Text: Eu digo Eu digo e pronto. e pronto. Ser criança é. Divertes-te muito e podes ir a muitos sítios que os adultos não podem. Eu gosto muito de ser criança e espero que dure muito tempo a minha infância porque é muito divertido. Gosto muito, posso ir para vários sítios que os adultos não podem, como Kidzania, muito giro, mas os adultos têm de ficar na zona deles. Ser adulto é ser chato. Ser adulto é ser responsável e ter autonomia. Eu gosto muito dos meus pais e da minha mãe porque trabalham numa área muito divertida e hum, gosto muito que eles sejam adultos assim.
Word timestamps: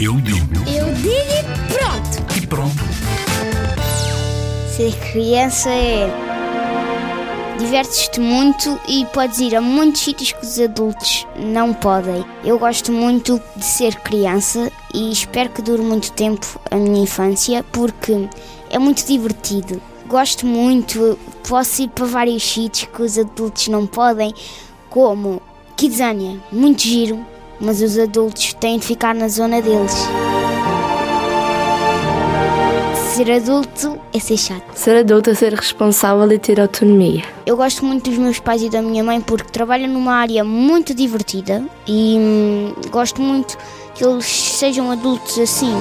Eu 0.00 0.20
digo 0.20 0.36
Eu 0.68 0.92
digo 0.94 1.10
e 1.10 1.72
pronto. 1.72 2.36
e 2.42 2.46
pronto. 2.46 2.74
Ser 4.76 4.94
criança 5.10 5.70
é. 5.70 6.08
Divertes-te 7.58 8.20
muito 8.20 8.78
e 8.86 9.06
podes 9.06 9.38
ir 9.38 9.56
a 9.56 9.60
muitos 9.62 10.02
sítios 10.02 10.32
que 10.32 10.44
os 10.44 10.60
adultos 10.60 11.26
não 11.38 11.72
podem. 11.72 12.22
Eu 12.44 12.58
gosto 12.58 12.92
muito 12.92 13.40
de 13.56 13.64
ser 13.64 13.94
criança 14.00 14.70
e 14.92 15.10
espero 15.10 15.48
que 15.48 15.62
dure 15.62 15.80
muito 15.80 16.12
tempo 16.12 16.46
a 16.70 16.76
minha 16.76 17.02
infância 17.02 17.64
porque 17.72 18.28
é 18.68 18.78
muito 18.78 19.06
divertido. 19.06 19.80
Gosto 20.06 20.44
muito, 20.46 21.18
posso 21.48 21.82
ir 21.82 21.88
para 21.88 22.04
vários 22.04 22.42
sítios 22.42 22.90
que 22.94 23.02
os 23.02 23.18
adultos 23.18 23.68
não 23.68 23.86
podem, 23.86 24.34
como 24.90 25.40
Kidzania, 25.76 26.38
muito 26.52 26.82
giro, 26.82 27.24
mas 27.60 27.80
os 27.80 27.98
adultos 27.98 28.52
têm 28.54 28.78
de 28.78 28.86
ficar 28.86 29.14
na 29.14 29.28
zona 29.28 29.60
deles. 29.62 29.94
Ser 33.16 33.30
adulto 33.32 33.98
é 34.12 34.18
ser 34.18 34.36
chato. 34.36 34.62
Ser 34.74 34.96
adulto 34.98 35.30
é 35.30 35.34
ser 35.34 35.54
responsável 35.54 36.30
e 36.30 36.38
ter 36.38 36.60
autonomia. 36.60 37.24
Eu 37.46 37.56
gosto 37.56 37.82
muito 37.82 38.10
dos 38.10 38.18
meus 38.18 38.38
pais 38.38 38.62
e 38.62 38.68
da 38.68 38.82
minha 38.82 39.02
mãe 39.02 39.22
porque 39.22 39.50
trabalham 39.50 39.88
numa 39.88 40.16
área 40.16 40.44
muito 40.44 40.92
divertida 40.92 41.64
e 41.86 42.16
hum, 42.18 42.74
gosto 42.90 43.22
muito 43.22 43.56
que 43.94 44.04
eles 44.04 44.26
sejam 44.26 44.90
adultos 44.90 45.38
assim. 45.38 45.72